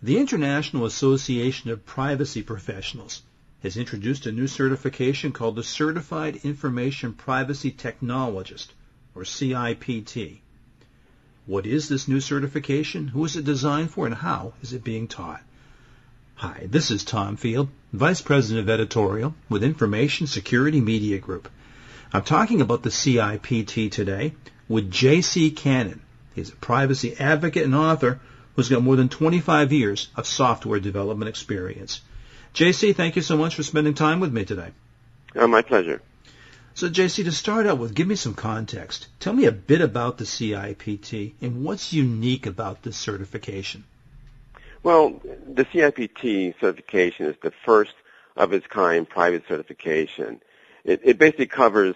The 0.00 0.18
International 0.18 0.86
Association 0.86 1.70
of 1.70 1.84
Privacy 1.84 2.40
Professionals 2.40 3.22
has 3.64 3.76
introduced 3.76 4.26
a 4.26 4.32
new 4.32 4.46
certification 4.46 5.32
called 5.32 5.56
the 5.56 5.64
Certified 5.64 6.36
Information 6.44 7.12
Privacy 7.14 7.72
Technologist, 7.72 8.68
or 9.16 9.24
CIPT. 9.24 10.38
What 11.46 11.66
is 11.66 11.88
this 11.88 12.06
new 12.06 12.20
certification? 12.20 13.08
Who 13.08 13.24
is 13.24 13.34
it 13.34 13.44
designed 13.44 13.90
for? 13.90 14.06
And 14.06 14.14
how 14.14 14.52
is 14.62 14.72
it 14.72 14.84
being 14.84 15.08
taught? 15.08 15.42
Hi, 16.36 16.68
this 16.70 16.92
is 16.92 17.02
Tom 17.02 17.34
Field, 17.34 17.68
Vice 17.92 18.22
President 18.22 18.60
of 18.60 18.70
Editorial 18.70 19.34
with 19.48 19.64
Information 19.64 20.28
Security 20.28 20.80
Media 20.80 21.18
Group. 21.18 21.48
I'm 22.12 22.22
talking 22.22 22.60
about 22.60 22.84
the 22.84 22.90
CIPT 22.90 23.90
today 23.90 24.34
with 24.68 24.92
J.C. 24.92 25.50
Cannon. 25.50 26.02
He's 26.36 26.50
a 26.50 26.56
privacy 26.56 27.16
advocate 27.18 27.64
and 27.64 27.74
author 27.74 28.20
who's 28.58 28.68
got 28.68 28.82
more 28.82 28.96
than 28.96 29.08
25 29.08 29.72
years 29.72 30.08
of 30.16 30.26
software 30.26 30.80
development 30.80 31.28
experience. 31.28 32.00
JC, 32.54 32.92
thank 32.92 33.14
you 33.14 33.22
so 33.22 33.36
much 33.36 33.54
for 33.54 33.62
spending 33.62 33.94
time 33.94 34.18
with 34.18 34.32
me 34.32 34.44
today. 34.44 34.72
Oh, 35.36 35.46
my 35.46 35.62
pleasure. 35.62 36.02
So, 36.74 36.88
JC, 36.88 37.22
to 37.22 37.30
start 37.30 37.68
out 37.68 37.78
with, 37.78 37.94
give 37.94 38.08
me 38.08 38.16
some 38.16 38.34
context. 38.34 39.06
Tell 39.20 39.32
me 39.32 39.44
a 39.44 39.52
bit 39.52 39.80
about 39.80 40.18
the 40.18 40.24
CIPT 40.24 41.34
and 41.40 41.64
what's 41.64 41.92
unique 41.92 42.46
about 42.46 42.82
this 42.82 42.96
certification. 42.96 43.84
Well, 44.82 45.22
the 45.46 45.64
CIPT 45.64 46.58
certification 46.60 47.26
is 47.26 47.36
the 47.40 47.52
first 47.64 47.94
of 48.36 48.52
its 48.52 48.66
kind 48.66 49.08
private 49.08 49.44
certification. 49.46 50.42
It, 50.82 51.02
it 51.04 51.16
basically 51.16 51.46
covers 51.46 51.94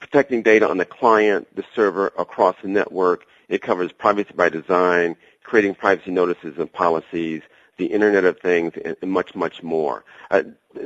protecting 0.00 0.40
data 0.40 0.70
on 0.70 0.78
the 0.78 0.86
client, 0.86 1.54
the 1.54 1.64
server, 1.74 2.06
across 2.18 2.56
the 2.62 2.68
network. 2.68 3.26
It 3.50 3.60
covers 3.60 3.92
privacy 3.92 4.32
by 4.34 4.48
design, 4.48 5.16
creating 5.46 5.76
privacy 5.76 6.10
notices 6.10 6.58
and 6.58 6.70
policies, 6.72 7.40
the 7.78 7.86
Internet 7.86 8.24
of 8.24 8.38
Things, 8.40 8.72
and, 8.84 9.10
much, 9.10 9.34
much 9.34 9.62
more. 9.62 10.04
Uh, 10.30 10.42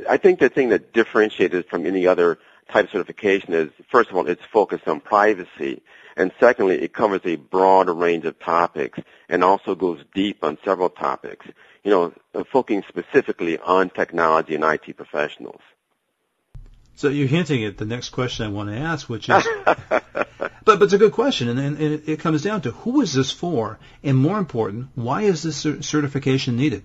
I 0.07 0.17
think 0.17 0.39
the 0.39 0.49
thing 0.49 0.69
that 0.69 0.93
differentiates 0.93 1.55
it 1.55 1.69
from 1.69 1.85
any 1.85 2.05
other 2.05 2.37
type 2.71 2.85
of 2.85 2.91
certification 2.91 3.53
is, 3.53 3.71
first 3.89 4.11
of 4.11 4.15
all, 4.15 4.27
it's 4.27 4.45
focused 4.53 4.87
on 4.87 4.99
privacy, 4.99 5.81
and 6.15 6.31
secondly, 6.39 6.81
it 6.81 6.93
covers 6.93 7.21
a 7.25 7.37
broad 7.37 7.89
range 7.89 8.25
of 8.25 8.37
topics 8.39 8.99
and 9.29 9.43
also 9.43 9.73
goes 9.73 10.03
deep 10.13 10.43
on 10.43 10.57
several 10.63 10.89
topics, 10.89 11.47
you 11.83 11.91
know, 11.91 12.13
focusing 12.51 12.83
specifically 12.87 13.57
on 13.57 13.89
technology 13.89 14.53
and 14.55 14.63
IT 14.63 14.95
professionals. 14.95 15.61
So 17.01 17.09
you're 17.09 17.27
hinting 17.27 17.65
at 17.65 17.79
the 17.79 17.85
next 17.85 18.09
question 18.09 18.45
I 18.45 18.49
want 18.49 18.69
to 18.69 18.77
ask, 18.77 19.09
which 19.09 19.27
is, 19.27 19.43
but 19.65 20.05
but 20.63 20.83
it's 20.83 20.93
a 20.93 20.99
good 20.99 21.13
question, 21.13 21.49
and, 21.49 21.57
and, 21.59 21.79
and, 21.79 22.03
it 22.07 22.19
comes 22.19 22.43
down 22.43 22.61
to 22.61 22.69
who 22.69 23.01
is 23.01 23.11
this 23.11 23.31
for, 23.31 23.79
and 24.03 24.15
more 24.15 24.37
important, 24.37 24.89
why 24.93 25.23
is 25.23 25.41
this 25.41 25.57
certification 25.57 26.57
needed? 26.57 26.83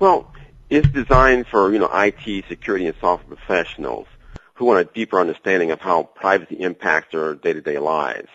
Well, 0.00 0.34
it's 0.68 0.88
designed 0.88 1.46
for 1.46 1.72
you 1.72 1.78
know 1.78 1.88
IT 1.94 2.46
security 2.48 2.88
and 2.88 2.96
software 3.00 3.36
professionals 3.36 4.08
who 4.54 4.64
want 4.64 4.80
a 4.80 4.92
deeper 4.92 5.20
understanding 5.20 5.70
of 5.70 5.80
how 5.80 6.02
privacy 6.02 6.56
impacts 6.56 7.12
their 7.12 7.36
day-to-day 7.36 7.78
lives. 7.78 8.30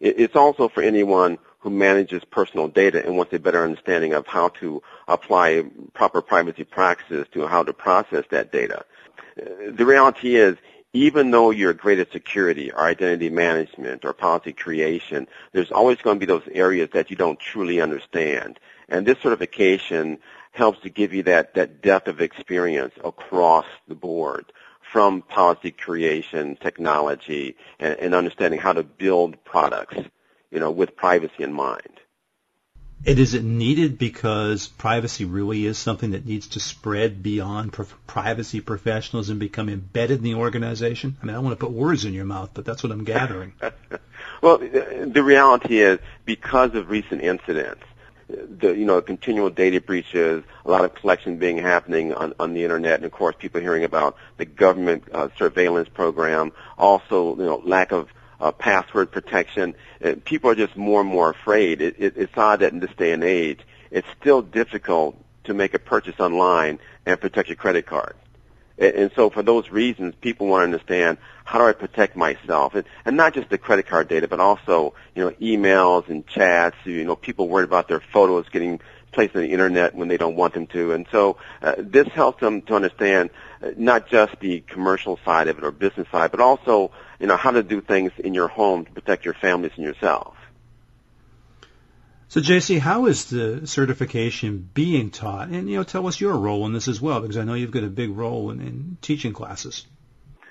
It's 0.00 0.34
also 0.34 0.68
for 0.68 0.82
anyone 0.82 1.38
who 1.60 1.70
manages 1.70 2.24
personal 2.24 2.66
data 2.66 3.06
and 3.06 3.16
wants 3.16 3.32
a 3.34 3.38
better 3.38 3.62
understanding 3.62 4.14
of 4.14 4.26
how 4.26 4.48
to 4.60 4.82
apply 5.06 5.62
proper 5.94 6.22
privacy 6.22 6.64
practices 6.64 7.28
to 7.34 7.46
how 7.46 7.62
to 7.62 7.72
process 7.72 8.24
that 8.32 8.50
data 8.50 8.84
the 9.36 9.86
reality 9.86 10.36
is, 10.36 10.56
even 10.94 11.30
though 11.30 11.50
you're 11.50 11.74
great 11.74 11.98
at 11.98 12.12
security 12.12 12.72
or 12.72 12.80
identity 12.80 13.28
management 13.28 14.04
or 14.04 14.12
policy 14.12 14.52
creation, 14.52 15.28
there's 15.52 15.70
always 15.70 15.98
going 15.98 16.16
to 16.16 16.26
be 16.26 16.26
those 16.26 16.48
areas 16.52 16.88
that 16.92 17.10
you 17.10 17.16
don't 17.16 17.38
truly 17.38 17.80
understand. 17.80 18.58
And 18.88 19.06
this 19.06 19.18
certification 19.18 20.18
helps 20.52 20.80
to 20.80 20.90
give 20.90 21.12
you 21.12 21.22
that, 21.24 21.54
that 21.54 21.82
depth 21.82 22.08
of 22.08 22.20
experience 22.20 22.94
across 23.04 23.66
the 23.86 23.94
board 23.94 24.46
from 24.92 25.20
policy 25.22 25.70
creation, 25.70 26.56
technology, 26.56 27.56
and, 27.78 27.98
and 27.98 28.14
understanding 28.14 28.58
how 28.58 28.72
to 28.72 28.82
build 28.82 29.42
products, 29.44 29.98
you 30.50 30.58
know, 30.58 30.70
with 30.70 30.96
privacy 30.96 31.42
in 31.42 31.52
mind. 31.52 32.00
And 33.06 33.18
is 33.18 33.34
it 33.34 33.44
needed 33.44 33.96
because 33.96 34.66
privacy 34.66 35.24
really 35.24 35.64
is 35.66 35.78
something 35.78 36.10
that 36.10 36.26
needs 36.26 36.48
to 36.48 36.60
spread 36.60 37.22
beyond 37.22 37.72
privacy 38.06 38.60
professionals 38.60 39.28
and 39.28 39.38
become 39.38 39.68
embedded 39.68 40.18
in 40.18 40.24
the 40.24 40.34
organization? 40.34 41.16
I 41.22 41.26
mean, 41.26 41.34
I 41.34 41.36
don't 41.36 41.44
want 41.44 41.58
to 41.58 41.64
put 41.64 41.72
words 41.72 42.04
in 42.04 42.12
your 42.12 42.24
mouth, 42.24 42.50
but 42.54 42.64
that's 42.64 42.82
what 42.82 42.92
I'm 42.92 43.04
gathering. 43.04 43.52
well, 44.42 44.58
the 44.58 45.22
reality 45.22 45.78
is 45.78 46.00
because 46.24 46.74
of 46.74 46.90
recent 46.90 47.22
incidents, 47.22 47.82
the 48.28 48.76
you 48.76 48.84
know 48.84 49.00
continual 49.00 49.48
data 49.48 49.80
breaches, 49.80 50.44
a 50.64 50.70
lot 50.70 50.84
of 50.84 50.94
collection 50.94 51.38
being 51.38 51.56
happening 51.56 52.12
on, 52.12 52.34
on 52.38 52.52
the 52.52 52.62
internet, 52.62 52.96
and 52.96 53.04
of 53.06 53.12
course 53.12 53.34
people 53.38 53.60
hearing 53.60 53.84
about 53.84 54.16
the 54.36 54.44
government 54.44 55.04
uh, 55.12 55.28
surveillance 55.38 55.88
program, 55.88 56.52
also 56.76 57.36
you 57.36 57.44
know 57.44 57.62
lack 57.64 57.92
of 57.92 58.08
uh, 58.40 58.52
password 58.52 59.10
protection. 59.10 59.74
Uh, 60.02 60.14
people 60.24 60.50
are 60.50 60.54
just 60.54 60.76
more 60.76 61.00
and 61.00 61.10
more 61.10 61.30
afraid. 61.30 61.80
It, 61.80 61.96
it, 61.98 62.16
it's 62.16 62.36
odd 62.36 62.60
that 62.60 62.72
in 62.72 62.80
this 62.80 62.94
day 62.96 63.12
and 63.12 63.24
age, 63.24 63.60
it's 63.90 64.08
still 64.20 64.42
difficult 64.42 65.16
to 65.44 65.54
make 65.54 65.74
a 65.74 65.78
purchase 65.78 66.20
online 66.20 66.78
and 67.06 67.20
protect 67.20 67.48
your 67.48 67.56
credit 67.56 67.86
card. 67.86 68.14
And, 68.78 68.94
and 68.94 69.10
so 69.16 69.30
for 69.30 69.42
those 69.42 69.70
reasons, 69.70 70.14
people 70.20 70.46
want 70.46 70.60
to 70.60 70.64
understand 70.64 71.18
how 71.44 71.58
do 71.58 71.64
I 71.64 71.72
protect 71.72 72.14
myself, 72.14 72.74
and, 72.74 72.84
and 73.06 73.16
not 73.16 73.32
just 73.32 73.48
the 73.48 73.56
credit 73.58 73.86
card 73.86 74.08
data, 74.08 74.28
but 74.28 74.38
also 74.40 74.94
you 75.14 75.24
know 75.24 75.30
emails 75.40 76.08
and 76.08 76.26
chats. 76.26 76.76
You 76.84 77.04
know, 77.04 77.16
people 77.16 77.48
worried 77.48 77.64
about 77.64 77.88
their 77.88 78.02
photos 78.12 78.48
getting 78.50 78.80
placed 79.12 79.34
on 79.34 79.42
the 79.42 79.50
internet 79.50 79.94
when 79.94 80.08
they 80.08 80.18
don't 80.18 80.36
want 80.36 80.52
them 80.52 80.66
to, 80.68 80.92
and 80.92 81.06
so 81.10 81.38
uh, 81.62 81.74
this 81.78 82.06
helps 82.08 82.40
them 82.40 82.60
to 82.62 82.74
understand 82.74 83.30
not 83.76 84.08
just 84.08 84.38
the 84.40 84.60
commercial 84.60 85.18
side 85.24 85.48
of 85.48 85.58
it 85.58 85.64
or 85.64 85.70
business 85.70 86.06
side, 86.10 86.30
but 86.30 86.40
also 86.40 86.92
you 87.18 87.26
know, 87.26 87.36
how 87.36 87.50
to 87.50 87.62
do 87.62 87.80
things 87.80 88.12
in 88.18 88.34
your 88.34 88.48
home 88.48 88.84
to 88.84 88.92
protect 88.92 89.24
your 89.24 89.34
families 89.34 89.72
and 89.76 89.84
yourself. 89.84 90.34
So, 92.28 92.40
JC, 92.40 92.78
how 92.78 93.06
is 93.06 93.30
the 93.30 93.66
certification 93.66 94.68
being 94.74 95.10
taught? 95.10 95.48
And, 95.48 95.68
you 95.68 95.76
know, 95.76 95.82
tell 95.82 96.06
us 96.06 96.20
your 96.20 96.36
role 96.36 96.66
in 96.66 96.74
this 96.74 96.86
as 96.86 97.00
well, 97.00 97.20
because 97.20 97.38
I 97.38 97.44
know 97.44 97.54
you've 97.54 97.70
got 97.70 97.84
a 97.84 97.88
big 97.88 98.10
role 98.10 98.50
in, 98.50 98.60
in 98.60 98.98
teaching 99.00 99.32
classes. 99.32 99.86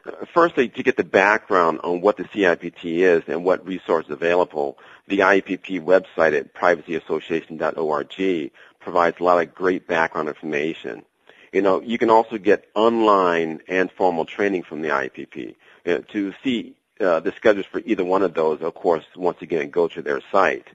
Uh, 0.03 0.25
firstly, 0.33 0.69
to 0.69 0.81
get 0.81 0.97
the 0.97 1.03
background 1.03 1.81
on 1.83 2.01
what 2.01 2.17
the 2.17 2.23
CIPT 2.23 2.83
is 2.83 3.21
and 3.27 3.45
what 3.45 3.65
resources 3.65 4.09
available, 4.11 4.79
the 5.07 5.19
IAPP 5.19 5.81
website 5.83 6.35
at 6.35 6.55
privacyassociation.org 6.55 8.51
provides 8.79 9.17
a 9.19 9.23
lot 9.23 9.39
of 9.39 9.53
great 9.53 9.87
background 9.87 10.29
information. 10.29 11.03
You 11.51 11.61
know, 11.61 11.81
you 11.81 11.97
can 11.97 12.09
also 12.09 12.37
get 12.37 12.65
online 12.75 13.61
and 13.67 13.91
formal 13.91 14.25
training 14.25 14.63
from 14.63 14.81
the 14.81 14.89
IAPP. 14.89 15.55
Uh, 15.85 15.99
to 16.11 16.33
see 16.43 16.75
uh, 16.99 17.19
the 17.21 17.31
schedules 17.31 17.65
for 17.65 17.79
either 17.85 18.03
one 18.03 18.21
of 18.21 18.33
those, 18.33 18.61
of 18.61 18.73
course, 18.73 19.05
once 19.15 19.41
again, 19.41 19.69
go 19.69 19.87
to 19.87 20.01
their 20.01 20.21
site. 20.31 20.67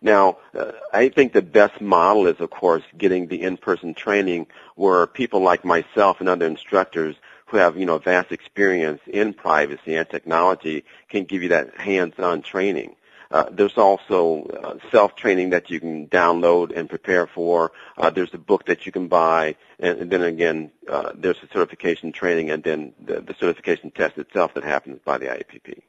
Now, 0.00 0.38
uh, 0.54 0.72
I 0.92 1.08
think 1.08 1.32
the 1.32 1.42
best 1.42 1.80
model 1.80 2.26
is, 2.26 2.40
of 2.40 2.50
course, 2.50 2.82
getting 2.96 3.26
the 3.26 3.42
in-person 3.42 3.94
training 3.94 4.46
where 4.76 5.06
people 5.06 5.40
like 5.40 5.64
myself 5.64 6.20
and 6.20 6.28
other 6.28 6.46
instructors 6.46 7.16
who 7.46 7.56
have, 7.56 7.76
you 7.76 7.86
know, 7.86 7.98
vast 7.98 8.30
experience 8.30 9.00
in 9.06 9.34
privacy 9.34 9.94
and 9.94 10.08
technology 10.08 10.84
can 11.08 11.24
give 11.24 11.42
you 11.42 11.48
that 11.50 11.74
hands-on 11.76 12.42
training. 12.42 12.94
Uh, 13.30 13.44
there's 13.50 13.76
also 13.76 14.44
uh, 14.44 14.90
self-training 14.90 15.50
that 15.50 15.70
you 15.70 15.80
can 15.80 16.08
download 16.08 16.74
and 16.74 16.88
prepare 16.88 17.26
for. 17.26 17.72
Uh, 17.96 18.10
there's 18.10 18.32
a 18.32 18.38
book 18.38 18.66
that 18.66 18.86
you 18.86 18.92
can 18.92 19.08
buy, 19.08 19.56
and, 19.78 20.00
and 20.00 20.10
then 20.10 20.22
again, 20.22 20.70
uh, 20.88 21.12
there's 21.14 21.40
the 21.40 21.48
certification 21.52 22.12
training, 22.12 22.50
and 22.50 22.62
then 22.62 22.94
the, 23.04 23.20
the 23.20 23.34
certification 23.38 23.90
test 23.90 24.16
itself 24.16 24.54
that 24.54 24.64
happens 24.64 25.00
by 25.04 25.18
the 25.18 25.26
IAPP. 25.26 25.82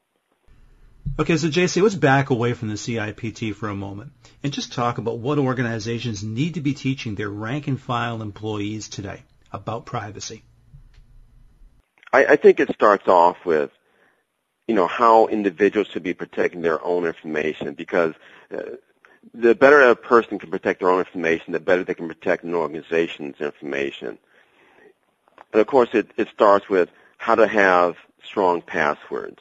Okay, 1.18 1.36
so 1.36 1.48
JC, 1.48 1.82
let's 1.82 1.94
back 1.94 2.30
away 2.30 2.52
from 2.52 2.68
the 2.68 2.74
CIPT 2.74 3.54
for 3.54 3.68
a 3.68 3.74
moment 3.74 4.12
and 4.42 4.52
just 4.52 4.72
talk 4.72 4.98
about 4.98 5.18
what 5.18 5.38
organizations 5.38 6.22
need 6.22 6.54
to 6.54 6.60
be 6.60 6.72
teaching 6.72 7.14
their 7.14 7.28
rank 7.28 7.66
and 7.66 7.80
file 7.80 8.22
employees 8.22 8.88
today 8.88 9.22
about 9.52 9.86
privacy. 9.86 10.44
I, 12.12 12.24
I 12.24 12.36
think 12.36 12.60
it 12.60 12.72
starts 12.74 13.08
off 13.08 13.36
with 13.44 13.70
you 14.70 14.76
know, 14.76 14.86
how 14.86 15.26
individuals 15.26 15.88
should 15.88 16.04
be 16.04 16.14
protecting 16.14 16.60
their 16.60 16.80
own 16.84 17.04
information 17.04 17.74
because 17.74 18.14
uh, 18.56 18.76
the 19.34 19.52
better 19.52 19.80
a 19.80 19.96
person 19.96 20.38
can 20.38 20.48
protect 20.48 20.78
their 20.78 20.90
own 20.90 21.00
information, 21.00 21.52
the 21.52 21.58
better 21.58 21.82
they 21.82 21.94
can 21.94 22.06
protect 22.06 22.44
an 22.44 22.54
organization's 22.54 23.40
information. 23.40 24.16
And 25.52 25.60
of 25.60 25.66
course, 25.66 25.88
it, 25.92 26.12
it 26.16 26.28
starts 26.28 26.68
with 26.68 26.88
how 27.18 27.34
to 27.34 27.48
have 27.48 27.96
strong 28.22 28.62
passwords. 28.62 29.40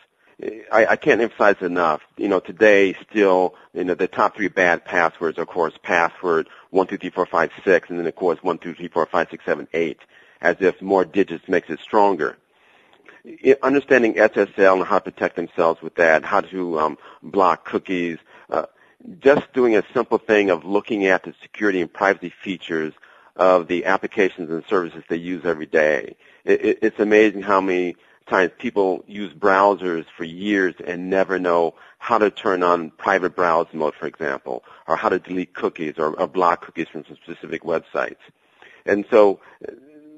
I, 0.72 0.88
I 0.88 0.96
can't 0.96 1.22
emphasize 1.22 1.62
enough. 1.62 2.02
You 2.18 2.30
know, 2.30 2.40
today 2.40 2.96
still, 3.12 3.54
you 3.76 3.84
know, 3.84 3.94
the 3.94 4.08
top 4.08 4.36
three 4.36 4.48
bad 4.48 4.84
passwords 4.84 5.38
are, 5.38 5.44
of 5.44 5.48
course, 5.48 5.76
password 5.84 6.50
one 6.72 6.88
two 6.88 6.98
three 6.98 7.12
four 7.12 7.28
five 7.28 7.52
six, 7.64 7.92
and 7.92 8.00
then 8.00 8.08
of 8.08 8.16
course 8.16 8.40
one 8.42 8.58
two 8.58 8.74
three 8.74 8.88
four 8.88 9.06
five 9.06 9.28
six 9.30 9.46
seven 9.46 9.68
eight, 9.76 10.00
as 10.42 10.56
if 10.60 10.82
more 10.82 11.06
digits 11.06 11.48
makes 11.48 11.70
it 11.70 11.80
stronger 11.82 12.36
understanding 13.62 14.16
SSL 14.16 14.78
and 14.78 14.86
how 14.86 15.00
to 15.00 15.12
protect 15.12 15.36
themselves 15.36 15.82
with 15.82 15.96
that, 15.96 16.24
how 16.24 16.42
to 16.42 16.80
um, 16.80 16.98
block 17.24 17.66
cookies, 17.66 18.18
uh, 18.50 18.66
just 19.20 19.52
doing 19.54 19.76
a 19.76 19.84
simple 19.94 20.18
thing 20.18 20.50
of 20.50 20.66
looking 20.66 21.06
at 21.06 21.24
the 21.24 21.34
security 21.42 21.82
and 21.82 21.92
privacy 21.92 22.34
features 22.44 22.94
of 23.36 23.68
the 23.68 23.86
applications 23.86 24.50
and 24.50 24.64
services 24.66 25.04
they 25.10 25.16
use 25.16 25.46
every 25.46 25.66
day. 25.66 26.16
It, 26.44 26.66
it, 26.66 26.80
it's 26.82 27.00
amazing 27.00 27.42
how 27.42 27.62
many 27.62 27.96
times 28.28 28.52
people 28.58 29.04
use 29.08 29.34
browsers 29.34 30.06
for 30.16 30.24
years 30.24 30.76
and 30.86 31.10
never 31.10 31.40
know 31.40 31.74
how 31.98 32.18
to 32.18 32.30
turn 32.30 32.64
on 32.64 32.92
private 32.92 33.36
browse 33.36 33.68
mode, 33.74 33.96
for 33.96 34.08
example, 34.08 34.64
or 34.88 34.96
how 34.96 35.10
to 35.10 35.20
delete 35.20 35.54
cookies 35.54 35.96
or, 35.98 36.20
or 36.20 36.28
block 36.28 36.66
cookies 36.66 36.88
from 36.90 37.06
some 37.06 37.18
specific 37.24 37.64
websites. 37.64 38.18
And 38.86 39.06
so 39.10 39.40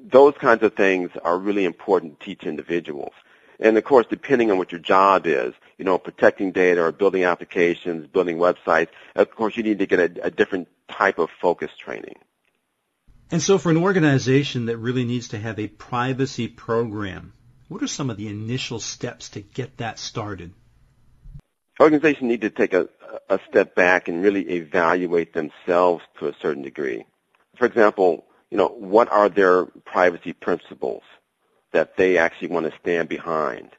those 0.04 0.34
kinds 0.40 0.64
of 0.64 0.74
things 0.74 1.12
are 1.24 1.38
really 1.38 1.66
important 1.66 2.20
to 2.20 2.26
teach 2.26 2.44
individuals. 2.44 3.14
And 3.60 3.78
of 3.78 3.84
course, 3.84 4.08
depending 4.10 4.50
on 4.50 4.58
what 4.58 4.72
your 4.72 4.82
job 4.82 5.28
is, 5.28 5.54
you 5.78 5.86
know, 5.86 5.98
protecting 5.98 6.52
data 6.52 6.82
or 6.82 6.92
building 6.92 7.24
applications, 7.24 8.08
building 8.08 8.38
websites, 8.38 8.90
of 9.16 9.30
course 9.32 9.56
you 9.56 9.64
need 9.64 9.80
to 9.80 9.86
get 9.86 10.00
a, 10.00 10.26
a 10.26 10.32
different 10.32 10.68
type 10.90 11.20
of 11.20 11.30
focus 11.42 11.70
training. 11.78 12.16
And 13.30 13.42
so 13.42 13.58
for 13.58 13.70
an 13.70 13.78
organization 13.78 14.66
that 14.66 14.78
really 14.78 15.06
needs 15.06 15.30
to 15.30 15.40
have 15.40 15.60
a 15.60 15.68
privacy 15.68 16.48
program, 16.48 17.34
what 17.68 17.84
are 17.84 17.88
some 17.88 18.10
of 18.10 18.18
the 18.18 18.28
initial 18.28 18.80
steps 18.80 19.30
to 19.30 19.42
get 19.42 19.78
that 19.78 20.00
started? 20.00 20.54
Organizations 21.80 22.28
need 22.28 22.42
to 22.42 22.50
take 22.50 22.74
a, 22.74 22.90
a 23.30 23.40
step 23.50 23.76
back 23.76 24.08
and 24.08 24.22
really 24.22 24.42
evaluate 24.42 25.34
themselves 25.34 26.04
to 26.20 26.28
a 26.28 26.36
certain 26.42 26.64
degree. 26.64 27.06
For 27.58 27.66
example, 27.66 28.26
you 28.52 28.58
know, 28.58 28.68
what 28.68 29.10
are 29.12 29.30
their 29.30 29.66
privacy 29.66 30.34
principles 30.34 31.04
that 31.72 31.96
they 31.96 32.18
actually 32.18 32.50
want 32.50 32.70
to 32.70 32.80
stand 32.80 33.08
behind? 33.08 33.70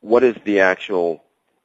What 0.00 0.24
is 0.24 0.34
the 0.44 0.60
actual 0.60 1.22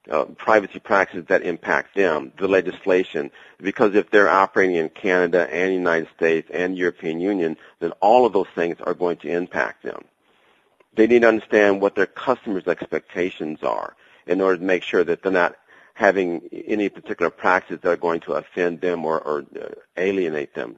uh, 0.09 0.25
privacy 0.25 0.79
practices 0.79 1.25
that 1.27 1.44
impact 1.44 1.95
them, 1.95 2.33
the 2.38 2.47
legislation, 2.47 3.31
because 3.59 3.95
if 3.95 4.09
they're 4.11 4.29
operating 4.29 4.75
in 4.75 4.89
Canada 4.89 5.47
and 5.51 5.69
the 5.69 5.75
United 5.75 6.09
States 6.15 6.50
and 6.53 6.77
European 6.77 7.19
Union, 7.19 7.56
then 7.79 7.91
all 8.01 8.25
of 8.25 8.33
those 8.33 8.47
things 8.56 8.77
are 8.81 8.94
going 8.94 9.17
to 9.17 9.29
impact 9.29 9.83
them. 9.83 10.03
They 10.95 11.07
need 11.07 11.21
to 11.21 11.27
understand 11.27 11.79
what 11.79 11.95
their 11.95 12.07
customers' 12.07 12.67
expectations 12.67 13.59
are 13.63 13.95
in 14.27 14.41
order 14.41 14.57
to 14.57 14.63
make 14.63 14.83
sure 14.83 15.03
that 15.03 15.23
they're 15.23 15.31
not 15.31 15.56
having 15.94 16.41
any 16.51 16.89
particular 16.89 17.29
practices 17.29 17.79
that 17.81 17.89
are 17.89 17.97
going 17.97 18.19
to 18.21 18.33
offend 18.33 18.81
them 18.81 19.06
or, 19.06 19.19
or 19.21 19.45
uh, 19.61 19.67
alienate 19.97 20.56
them 20.56 20.77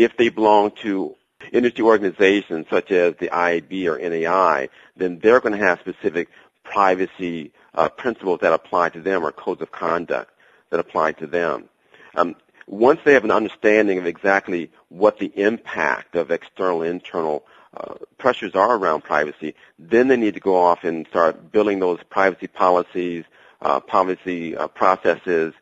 if 0.00 0.16
they 0.16 0.30
belong 0.30 0.70
to 0.82 1.14
industry 1.52 1.84
organizations 1.84 2.66
such 2.70 2.90
as 2.90 3.14
the 3.16 3.28
IAB 3.28 3.86
or 3.86 3.98
NAI, 3.98 4.70
then 4.96 5.18
they're 5.18 5.40
going 5.40 5.58
to 5.58 5.64
have 5.64 5.80
specific 5.80 6.28
privacy 6.64 7.52
uh, 7.74 7.88
principles 7.88 8.40
that 8.40 8.52
apply 8.52 8.88
to 8.90 9.00
them 9.00 9.24
or 9.24 9.30
codes 9.30 9.60
of 9.60 9.70
conduct 9.70 10.30
that 10.70 10.80
apply 10.80 11.12
to 11.12 11.26
them. 11.26 11.68
Um, 12.14 12.34
once 12.66 13.00
they 13.04 13.12
have 13.12 13.24
an 13.24 13.30
understanding 13.30 13.98
of 13.98 14.06
exactly 14.06 14.70
what 14.88 15.18
the 15.18 15.32
impact 15.36 16.14
of 16.14 16.30
external 16.30 16.82
internal 16.82 17.44
uh, 17.76 17.94
pressures 18.16 18.54
are 18.54 18.76
around 18.76 19.02
privacy, 19.02 19.54
then 19.78 20.08
they 20.08 20.16
need 20.16 20.34
to 20.34 20.40
go 20.40 20.56
off 20.56 20.82
and 20.84 21.06
start 21.08 21.52
building 21.52 21.78
those 21.78 22.00
privacy 22.08 22.46
policies, 22.46 23.24
uh, 23.60 23.80
privacy 23.80 24.56
uh, 24.56 24.66
processes, 24.68 25.52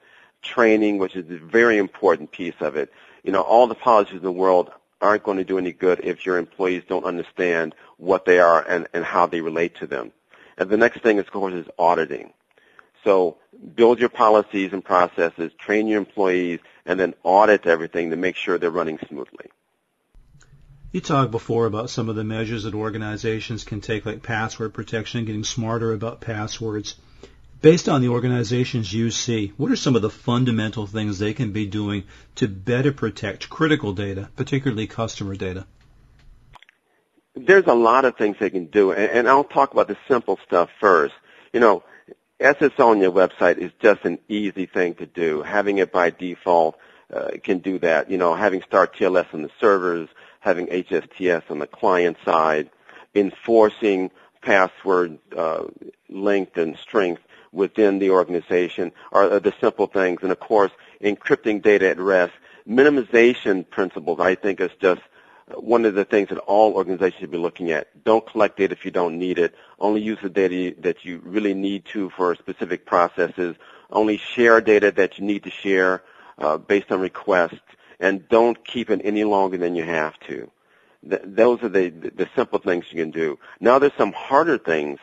training, 0.43 0.99
which 0.99 1.17
is 1.17 1.29
a 1.31 1.38
very 1.38 1.79
important 1.79 2.31
piece 2.31 2.55
of 2.61 2.76
it, 2.76 2.93
you 3.23 3.32
know, 3.32 3.43
all 3.43 3.67
the 3.67 3.75
policies 3.75 4.17
in 4.17 4.23
the 4.23 4.32
world 4.32 4.70
aren't 5.00 5.23
going 5.23 5.38
to 5.38 5.44
do 5.44 5.59
any 5.59 5.73
good 5.73 6.00
if 6.03 6.26
your 6.26 6.38
employees 6.38 6.82
don't 6.88 7.05
understand 7.05 7.75
what 7.97 8.25
they 8.25 8.38
are 8.38 8.62
and, 8.62 8.88
and 8.93 9.05
how 9.05 9.26
they 9.26 9.41
relate 9.41 9.76
to 9.76 9.87
them. 9.87 10.12
And 10.56 10.69
the 10.69 10.76
next 10.76 11.03
thing, 11.03 11.19
of 11.19 11.31
course, 11.31 11.55
is 11.55 11.67
auditing. 11.79 12.32
So 13.05 13.37
build 13.75 14.00
your 14.00 14.09
policies 14.09 14.73
and 14.73 14.85
processes, 14.85 15.53
train 15.59 15.87
your 15.87 15.99
employees, 15.99 16.61
and 16.85 16.99
then 16.99 17.15
audit 17.23 17.67
everything 17.67 18.11
to 18.11 18.17
make 18.17 18.37
sure 18.37 18.59
they're 18.59 18.70
running 18.70 18.99
smoothly. 19.09 19.47
You 20.91 21.00
talked 21.00 21.31
before 21.31 21.67
about 21.67 21.91
some 21.91 22.09
of 22.09 22.17
the 22.17 22.25
measures 22.25 22.64
that 22.64 22.75
organizations 22.75 23.62
can 23.62 23.81
take, 23.81 24.06
like 24.06 24.23
password 24.23 24.73
protection, 24.73 25.26
getting 25.26 25.44
smarter 25.44 25.93
about 25.93 26.21
passwords. 26.21 26.97
Based 27.61 27.89
on 27.89 28.03
the 28.03 28.09
organizations 28.09 28.93
you 28.93 29.11
see, 29.11 29.53
what 29.57 29.73
are 29.73 29.77
some 29.77 29.97
of 29.97 30.03
the 30.03 30.11
fundamental 30.11 30.87
things 30.87 31.19
they 31.19 31.35
can 31.35 31.51
be 31.51 31.67
doing 31.67 32.05
to 32.37 32.47
better 32.47 32.93
protect 32.93 33.51
critical 33.51 33.93
data, 33.93 34.29
particularly 34.37 34.87
customer 34.87 35.35
data? 35.35 35.67
There's 37.35 37.67
a 37.67 37.75
lot 37.75 38.05
of 38.05 38.17
things 38.17 38.37
they 38.39 38.51
can 38.51 38.67
do, 38.67 38.93
and 38.93 39.29
I'll 39.29 39.43
talk 39.43 39.73
about 39.73 39.89
the 39.89 39.97
simple 40.07 40.39
stuff 40.47 40.71
first. 40.79 41.15
You 41.53 41.59
know, 41.59 41.83
SSO 42.39 42.91
on 42.91 43.01
your 43.01 43.11
website 43.11 43.59
is 43.59 43.73
just 43.83 44.05
an 44.05 44.21
easy 44.29 44.67
thing 44.67 44.95
to 44.97 45.07
do. 45.07 45.43
Having 45.43 45.79
it 45.79 45.91
by 45.91 46.11
default 46.11 46.79
uh, 47.13 47.31
can 47.43 47.59
do 47.59 47.81
that. 47.81 48.09
You 48.09 48.19
know, 48.19 48.37
having 48.37 48.63
Start 48.63 48.95
TLS 48.97 49.35
on 49.35 49.43
the 49.43 49.51
servers, 49.61 50.09
having 50.39 50.69
HSTS 50.69 51.51
on 51.51 51.59
the 51.59 51.67
client 51.67 52.19
side, 52.25 52.71
enforcing 53.17 54.13
password 54.43 55.19
uh, 55.37 55.65
length 56.09 56.57
and 56.57 56.77
strength 56.77 57.23
within 57.53 57.99
the 57.99 58.11
organization 58.11 58.93
are 59.12 59.41
the 59.41 59.55
simple 59.61 59.87
things. 59.87 60.21
And 60.23 60.33
of 60.33 60.41
course, 60.41 60.73
encrypting 61.03 61.62
data 61.62 61.91
at 61.91 61.99
rest. 61.99 62.33
Minimization 62.69 63.69
principles, 63.69 64.21
I 64.21 64.35
think, 64.35 64.61
is 64.61 64.71
just 64.81 65.00
one 65.55 65.85
of 65.85 65.95
the 65.95 66.05
things 66.05 66.29
that 66.29 66.39
all 66.39 66.75
organizations 66.75 67.21
should 67.21 67.31
be 67.31 67.39
looking 67.39 67.71
at. 67.71 68.05
Don't 68.05 68.27
collect 68.27 68.59
data 68.59 68.73
if 68.73 68.85
you 68.85 68.91
don't 68.91 69.19
need 69.19 69.39
it. 69.39 69.55
Only 69.79 70.03
use 70.03 70.19
the 70.23 70.29
data 70.29 70.75
that 70.83 71.05
you 71.05 71.21
really 71.25 71.55
need 71.55 71.87
to 71.87 72.11
for 72.11 72.35
specific 72.35 72.85
processes. 72.85 73.56
Only 73.91 74.19
share 74.19 74.61
data 74.61 74.91
that 74.93 75.19
you 75.19 75.25
need 75.25 75.45
to 75.45 75.50
share 75.50 76.03
uh, 76.39 76.59
based 76.59 76.93
on 76.93 77.00
requests. 77.00 77.61
And 78.00 78.29
don't 78.29 78.65
keep 78.65 78.91
it 78.91 79.00
any 79.03 79.25
longer 79.25 79.56
than 79.56 79.75
you 79.75 79.85
have 79.85 80.19
to. 80.29 80.50
Th- 81.09 81.23
those 81.25 81.62
are 81.62 81.69
the, 81.69 81.89
the 81.89 82.29
simple 82.37 82.59
things 82.59 82.85
you 82.91 83.03
can 83.03 83.11
do. 83.11 83.39
Now 83.61 83.79
there's 83.79 83.93
some 83.97 84.12
harder 84.12 84.59
things 84.59 84.99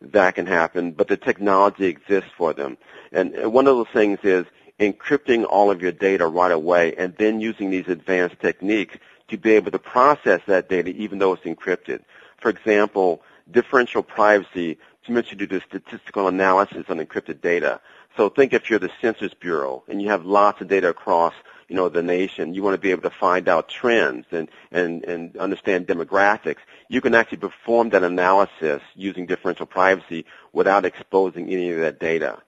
that 0.00 0.34
can 0.34 0.46
happen, 0.46 0.92
but 0.92 1.08
the 1.08 1.16
technology 1.16 1.86
exists 1.86 2.30
for 2.36 2.52
them. 2.52 2.76
And 3.12 3.52
one 3.52 3.66
of 3.66 3.76
those 3.76 3.86
things 3.92 4.18
is 4.22 4.46
encrypting 4.78 5.46
all 5.48 5.70
of 5.70 5.80
your 5.80 5.92
data 5.92 6.26
right 6.26 6.52
away 6.52 6.94
and 6.96 7.14
then 7.16 7.40
using 7.40 7.70
these 7.70 7.88
advanced 7.88 8.40
techniques 8.40 8.96
to 9.28 9.38
be 9.38 9.52
able 9.52 9.70
to 9.70 9.78
process 9.78 10.40
that 10.46 10.68
data 10.68 10.90
even 10.90 11.18
though 11.18 11.32
it's 11.32 11.44
encrypted. 11.44 12.02
For 12.40 12.50
example, 12.50 13.22
differential 13.50 14.02
privacy 14.02 14.78
permits 15.04 15.30
you 15.30 15.36
to 15.38 15.46
do 15.46 15.60
statistical 15.60 16.28
analysis 16.28 16.84
on 16.88 16.98
encrypted 16.98 17.40
data. 17.40 17.80
So 18.16 18.28
think 18.28 18.52
if 18.52 18.68
you're 18.70 18.78
the 18.78 18.90
Census 19.00 19.34
Bureau 19.34 19.84
and 19.88 20.00
you 20.02 20.08
have 20.08 20.24
lots 20.24 20.60
of 20.60 20.68
data 20.68 20.88
across 20.88 21.34
you 21.68 21.74
know, 21.74 21.88
the 21.88 22.02
nation. 22.02 22.54
You 22.54 22.62
want 22.62 22.74
to 22.74 22.80
be 22.80 22.90
able 22.90 23.02
to 23.02 23.10
find 23.10 23.48
out 23.48 23.68
trends 23.68 24.26
and, 24.30 24.48
and, 24.70 25.04
and 25.04 25.36
understand 25.36 25.86
demographics. 25.86 26.58
You 26.88 27.00
can 27.00 27.14
actually 27.14 27.38
perform 27.38 27.90
that 27.90 28.04
analysis 28.04 28.82
using 28.94 29.26
differential 29.26 29.66
privacy 29.66 30.24
without 30.52 30.84
exposing 30.84 31.50
any 31.50 31.70
of 31.70 31.78
that 31.80 31.98
data. 31.98 32.40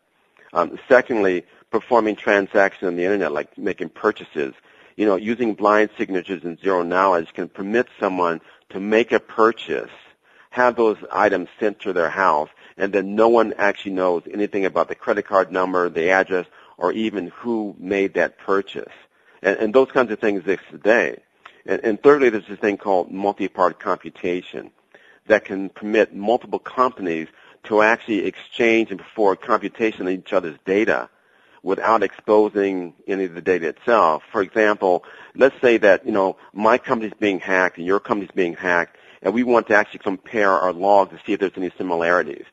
Um, 0.52 0.78
secondly, 0.88 1.44
performing 1.70 2.16
transactions 2.16 2.86
on 2.86 2.96
the 2.96 3.04
internet, 3.04 3.32
like 3.32 3.58
making 3.58 3.90
purchases. 3.90 4.54
You 4.96 5.06
know, 5.06 5.16
using 5.16 5.54
blind 5.54 5.90
signatures 5.98 6.44
and 6.44 6.58
zero 6.60 6.82
knowledge 6.82 7.32
can 7.32 7.48
permit 7.48 7.88
someone 8.00 8.40
to 8.70 8.80
make 8.80 9.12
a 9.12 9.20
purchase, 9.20 9.90
have 10.58 10.76
those 10.76 10.98
items 11.12 11.48
sent 11.60 11.80
to 11.80 11.92
their 11.92 12.10
house, 12.10 12.50
and 12.76 12.92
then 12.92 13.14
no 13.14 13.28
one 13.28 13.54
actually 13.56 13.92
knows 13.92 14.22
anything 14.32 14.64
about 14.64 14.88
the 14.88 14.94
credit 14.94 15.26
card 15.26 15.52
number, 15.52 15.88
the 15.88 16.10
address, 16.10 16.46
or 16.76 16.92
even 16.92 17.28
who 17.28 17.74
made 17.78 18.14
that 18.14 18.38
purchase. 18.38 18.92
And, 19.40 19.56
and 19.58 19.74
those 19.74 19.90
kinds 19.92 20.10
of 20.10 20.18
things 20.18 20.40
exist 20.40 20.64
today. 20.70 21.20
And, 21.64 21.80
and 21.84 22.02
thirdly, 22.02 22.30
there's 22.30 22.48
this 22.48 22.58
thing 22.58 22.76
called 22.76 23.10
multi-party 23.10 23.76
computation 23.78 24.70
that 25.28 25.44
can 25.44 25.68
permit 25.68 26.14
multiple 26.14 26.58
companies 26.58 27.28
to 27.64 27.82
actually 27.82 28.26
exchange 28.26 28.90
and 28.90 28.98
perform 28.98 29.36
computation 29.36 30.06
on 30.06 30.12
each 30.12 30.32
other's 30.32 30.58
data 30.64 31.08
without 31.62 32.02
exposing 32.02 32.94
any 33.06 33.24
of 33.24 33.34
the 33.34 33.42
data 33.42 33.68
itself. 33.68 34.22
For 34.32 34.42
example, 34.42 35.04
let's 35.34 35.60
say 35.60 35.76
that, 35.78 36.06
you 36.06 36.12
know, 36.12 36.36
my 36.52 36.78
company's 36.78 37.18
being 37.18 37.40
hacked 37.40 37.78
and 37.78 37.86
your 37.86 38.00
company's 38.00 38.34
being 38.34 38.54
hacked, 38.54 38.96
and 39.22 39.34
we 39.34 39.42
want 39.42 39.66
to 39.68 39.74
actually 39.74 40.00
compare 40.00 40.50
our 40.50 40.72
logs 40.72 41.12
to 41.12 41.20
see 41.24 41.32
if 41.32 41.40
there's 41.40 41.52
any 41.56 41.70
similarities. 41.76 42.44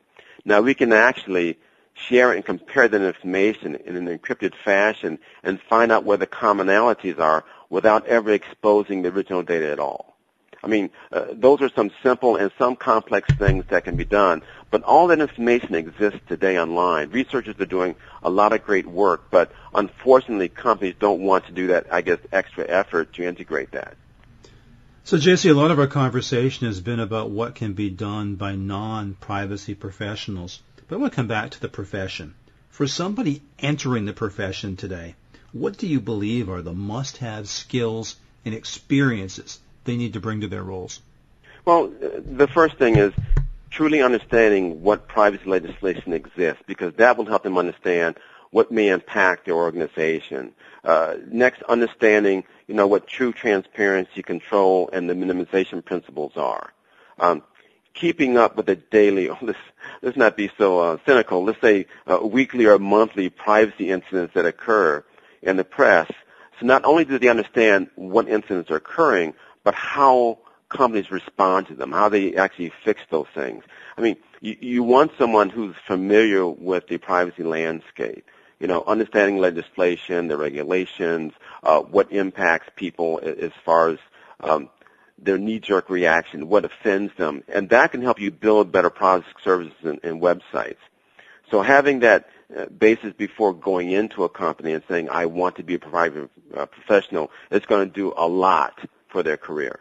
Now 0.44 0.60
we 0.60 0.74
can 0.74 0.92
actually 0.92 1.58
share 1.94 2.32
and 2.32 2.44
compare 2.44 2.88
that 2.88 3.00
information 3.00 3.76
in 3.76 3.96
an 3.96 4.06
encrypted 4.06 4.54
fashion 4.64 5.18
and 5.42 5.60
find 5.60 5.90
out 5.90 6.04
where 6.04 6.18
the 6.18 6.26
commonalities 6.26 7.18
are 7.18 7.44
without 7.70 8.06
ever 8.06 8.32
exposing 8.32 9.02
the 9.02 9.08
original 9.08 9.42
data 9.42 9.70
at 9.70 9.80
all. 9.80 10.16
I 10.62 10.68
mean, 10.68 10.90
uh, 11.12 11.26
those 11.32 11.60
are 11.62 11.68
some 11.68 11.90
simple 12.02 12.36
and 12.36 12.50
some 12.58 12.76
complex 12.76 13.32
things 13.36 13.64
that 13.68 13.84
can 13.84 13.96
be 13.96 14.04
done, 14.04 14.42
but 14.70 14.82
all 14.82 15.06
that 15.08 15.20
information 15.20 15.74
exists 15.74 16.20
today 16.28 16.58
online. 16.58 17.10
Researchers 17.10 17.54
are 17.60 17.66
doing 17.66 17.94
a 18.22 18.30
lot 18.30 18.52
of 18.52 18.64
great 18.64 18.86
work, 18.86 19.30
but 19.30 19.52
unfortunately 19.74 20.48
companies 20.48 20.96
don't 20.98 21.20
want 21.20 21.46
to 21.46 21.52
do 21.52 21.68
that, 21.68 21.86
I 21.92 22.00
guess, 22.00 22.18
extra 22.32 22.66
effort 22.68 23.12
to 23.14 23.24
integrate 23.24 23.72
that. 23.72 23.96
So, 25.06 25.18
JC, 25.18 25.52
a 25.52 25.54
lot 25.54 25.70
of 25.70 25.78
our 25.78 25.86
conversation 25.86 26.66
has 26.66 26.80
been 26.80 26.98
about 26.98 27.30
what 27.30 27.54
can 27.54 27.74
be 27.74 27.90
done 27.90 28.34
by 28.34 28.56
non-privacy 28.56 29.76
professionals. 29.76 30.60
But 30.88 30.96
I 30.96 30.98
want 30.98 31.12
to 31.12 31.16
come 31.16 31.28
back 31.28 31.52
to 31.52 31.60
the 31.60 31.68
profession. 31.68 32.34
For 32.70 32.88
somebody 32.88 33.40
entering 33.60 34.04
the 34.04 34.12
profession 34.12 34.74
today, 34.74 35.14
what 35.52 35.78
do 35.78 35.86
you 35.86 36.00
believe 36.00 36.50
are 36.50 36.60
the 36.60 36.72
must-have 36.72 37.48
skills 37.48 38.16
and 38.44 38.52
experiences 38.52 39.60
they 39.84 39.96
need 39.96 40.14
to 40.14 40.20
bring 40.20 40.40
to 40.40 40.48
their 40.48 40.64
roles? 40.64 41.00
Well, 41.64 41.86
the 41.86 42.48
first 42.48 42.76
thing 42.76 42.96
is 42.96 43.12
truly 43.70 44.02
understanding 44.02 44.82
what 44.82 45.06
privacy 45.06 45.48
legislation 45.48 46.14
exists 46.14 46.64
because 46.66 46.94
that 46.94 47.16
will 47.16 47.26
help 47.26 47.44
them 47.44 47.58
understand 47.58 48.16
what 48.50 48.70
may 48.70 48.88
impact 48.88 49.46
their 49.46 49.54
organization. 49.54 50.52
Uh, 50.84 51.16
next, 51.26 51.62
understanding, 51.64 52.44
you 52.66 52.74
know, 52.74 52.86
what 52.86 53.06
true 53.06 53.32
transparency, 53.32 54.22
control, 54.22 54.88
and 54.92 55.08
the 55.08 55.14
minimization 55.14 55.84
principles 55.84 56.32
are. 56.36 56.72
Um, 57.18 57.42
keeping 57.94 58.36
up 58.36 58.56
with 58.56 58.66
the 58.66 58.76
daily, 58.76 59.28
let's, 59.42 59.58
let's 60.02 60.16
not 60.16 60.36
be 60.36 60.50
so 60.58 60.78
uh, 60.78 60.98
cynical, 61.06 61.44
let's 61.44 61.60
say 61.60 61.86
uh, 62.06 62.18
weekly 62.22 62.66
or 62.66 62.78
monthly 62.78 63.28
privacy 63.28 63.90
incidents 63.90 64.34
that 64.34 64.46
occur 64.46 65.04
in 65.42 65.56
the 65.56 65.64
press. 65.64 66.10
So 66.60 66.66
not 66.66 66.84
only 66.84 67.04
do 67.04 67.18
they 67.18 67.28
understand 67.28 67.90
what 67.96 68.28
incidents 68.28 68.70
are 68.70 68.76
occurring, 68.76 69.34
but 69.64 69.74
how 69.74 70.38
companies 70.68 71.10
respond 71.10 71.68
to 71.68 71.74
them, 71.74 71.92
how 71.92 72.08
they 72.08 72.34
actually 72.36 72.72
fix 72.84 73.00
those 73.10 73.26
things. 73.34 73.64
I 73.96 74.00
mean, 74.00 74.16
you, 74.40 74.56
you 74.60 74.82
want 74.82 75.12
someone 75.18 75.50
who's 75.50 75.76
familiar 75.86 76.46
with 76.46 76.88
the 76.88 76.98
privacy 76.98 77.42
landscape, 77.42 78.24
you 78.58 78.66
know, 78.66 78.82
understanding 78.86 79.38
legislation, 79.38 80.28
the 80.28 80.36
regulations, 80.36 81.32
uh, 81.62 81.80
what 81.80 82.12
impacts 82.12 82.68
people 82.76 83.20
as 83.22 83.52
far 83.64 83.90
as 83.90 83.98
um, 84.40 84.70
their 85.18 85.38
knee-jerk 85.38 85.88
reaction, 85.90 86.48
what 86.48 86.64
offends 86.64 87.12
them, 87.16 87.42
and 87.48 87.70
that 87.70 87.92
can 87.92 88.02
help 88.02 88.20
you 88.20 88.30
build 88.30 88.72
better 88.72 88.90
products, 88.90 89.28
services, 89.42 89.76
and, 89.82 90.00
and 90.02 90.20
websites. 90.20 90.76
So 91.50 91.62
having 91.62 92.00
that 92.00 92.28
uh, 92.56 92.66
basis 92.66 93.12
before 93.12 93.54
going 93.54 93.90
into 93.90 94.24
a 94.24 94.28
company 94.28 94.72
and 94.72 94.82
saying, 94.88 95.08
I 95.08 95.26
want 95.26 95.56
to 95.56 95.62
be 95.62 95.74
a 95.74 95.78
private 95.78 96.30
uh, 96.54 96.66
professional, 96.66 97.30
is 97.50 97.64
going 97.66 97.88
to 97.88 97.92
do 97.92 98.12
a 98.16 98.26
lot 98.26 98.78
for 99.08 99.22
their 99.22 99.36
career. 99.36 99.80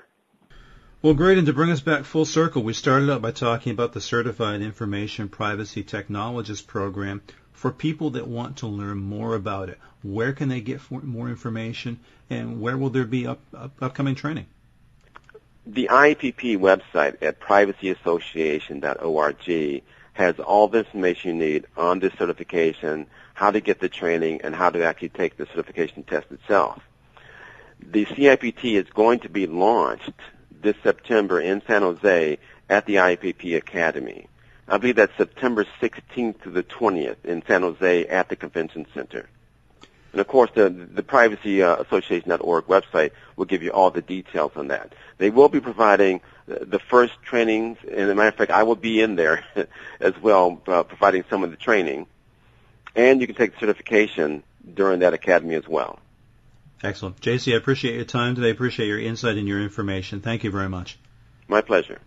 Well, 1.01 1.13
great. 1.13 1.38
And 1.38 1.46
to 1.46 1.53
bring 1.53 1.70
us 1.70 1.82
back 1.82 2.05
full 2.05 2.25
circle, 2.25 2.63
we 2.63 2.74
started 2.74 3.12
out 3.12 3.22
by 3.22 3.32
talking 3.32 3.72
about 3.72 3.94
the 3.94 4.01
Certified 4.01 4.62
Information 4.62 5.29
Privacy 5.29 5.84
Technologist 5.84 6.65
program 6.65 7.22
for 7.55 7.71
people 7.71 8.12
that 8.12 8.27
want 8.27 8.57
to 8.57 8.67
learn 8.67 9.00
more 9.00 9.33
about 9.33 9.69
it. 9.69 9.79
Where 10.03 10.33
can 10.33 10.50
they 10.50 10.62
get 10.62 10.81
more 10.91 11.29
information, 11.29 12.00
and 12.29 12.62
where 12.62 12.77
will 12.77 12.91
there 12.91 13.05
be 13.05 13.25
up, 13.25 13.39
up, 13.55 13.71
upcoming 13.81 14.13
training? 14.13 14.45
The 15.65 15.88
IAPP 15.89 16.59
website 16.59 17.24
at 17.24 17.39
privacyassociation.org 17.39 19.83
has 20.13 20.39
all 20.39 20.67
the 20.67 20.77
information 20.79 21.29
you 21.31 21.38
need 21.38 21.65
on 21.75 22.00
this 22.00 22.13
certification, 22.19 23.07
how 23.33 23.51
to 23.51 23.59
get 23.59 23.79
the 23.79 23.89
training, 23.89 24.41
and 24.43 24.53
how 24.53 24.69
to 24.69 24.85
actually 24.85 25.09
take 25.09 25.38
the 25.38 25.47
certification 25.47 26.03
test 26.03 26.31
itself. 26.31 26.83
The 27.81 28.05
CIPT 28.05 28.75
is 28.75 28.85
going 28.93 29.21
to 29.21 29.29
be 29.29 29.47
launched 29.47 30.13
this 30.62 30.75
September 30.83 31.41
in 31.41 31.63
San 31.65 31.81
Jose 31.81 32.38
at 32.69 32.85
the 32.85 32.95
IAPP 32.95 33.57
Academy. 33.57 34.27
I 34.67 34.77
believe 34.77 34.95
that's 34.95 35.15
September 35.17 35.65
16th 35.81 36.41
to 36.43 36.50
the 36.50 36.63
20th 36.63 37.24
in 37.24 37.43
San 37.45 37.62
Jose 37.62 38.05
at 38.07 38.29
the 38.29 38.36
Convention 38.36 38.88
Center. 38.93 39.27
And 40.12 40.22
of 40.22 40.27
course, 40.27 40.50
the, 40.55 40.69
the 40.69 41.03
Privacy 41.03 41.62
uh, 41.62 41.75
Association.org 41.75 42.65
website 42.65 43.12
will 43.36 43.45
give 43.45 43.62
you 43.62 43.72
all 43.72 43.91
the 43.91 44.01
details 44.01 44.53
on 44.55 44.69
that. 44.69 44.93
They 45.17 45.29
will 45.29 45.50
be 45.50 45.60
providing 45.60 46.22
the 46.48 46.79
first 46.79 47.13
trainings, 47.24 47.77
and 47.84 48.00
as 48.00 48.10
a 48.10 48.15
matter 48.15 48.29
of 48.29 48.36
fact, 48.36 48.51
I 48.51 48.63
will 48.63 48.75
be 48.75 49.01
in 49.01 49.15
there 49.15 49.43
as 50.00 50.13
well, 50.22 50.62
uh, 50.67 50.84
providing 50.84 51.25
some 51.29 51.43
of 51.43 51.51
the 51.51 51.57
training. 51.57 52.07
And 52.95 53.19
you 53.19 53.27
can 53.27 53.36
take 53.36 53.53
the 53.53 53.60
certification 53.60 54.43
during 54.74 55.00
that 55.00 55.13
academy 55.13 55.55
as 55.55 55.67
well. 55.67 56.00
Excellent. 56.81 57.19
JC, 57.19 57.53
I 57.53 57.57
appreciate 57.57 57.95
your 57.95 58.05
time 58.05 58.36
today. 58.36 58.48
I 58.48 58.51
appreciate 58.51 58.88
your 58.88 59.00
insight 59.00 59.38
and 59.38 59.48
your 59.48 59.62
information. 59.62 60.22
Thank 60.22 60.43
you 60.43 60.51
very 60.51 60.69
much. 60.69 60.98
My 61.48 61.62
pleasure. 61.62 62.00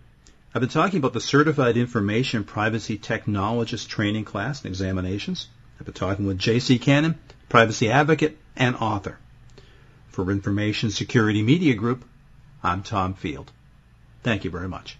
I've 0.55 0.61
been 0.61 0.71
talking 0.71 0.99
about 0.99 1.13
the 1.13 1.21
Certified 1.21 1.77
Information 1.77 2.43
Privacy 2.43 2.97
Technologist 2.97 3.87
training 3.89 4.25
class 4.25 4.63
and 4.63 4.69
examinations. 4.69 5.47
I've 5.79 5.85
been 5.85 5.95
talking 5.95 6.27
with 6.27 6.39
JC 6.39 6.81
Cannon, 6.81 7.19
privacy 7.51 7.91
advocate 7.91 8.39
and 8.57 8.75
author. 8.77 9.19
For 10.09 10.31
Information 10.31 10.91
Security 10.91 11.43
Media 11.43 11.75
Group, 11.75 12.05
I'm 12.63 12.83
Tom 12.83 13.13
Field. 13.13 13.53
Thank 14.23 14.45
you 14.45 14.51
very 14.51 14.69
much. 14.69 14.98